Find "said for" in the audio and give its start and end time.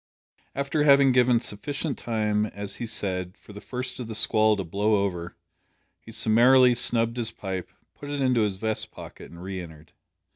2.87-3.53